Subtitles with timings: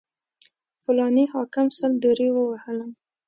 [0.83, 2.91] فلاني حاکم سل درې ووهلم.